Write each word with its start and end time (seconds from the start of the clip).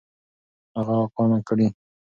هغه 0.77 0.95
اقامه 1.05 1.37
كړي. 1.47 1.67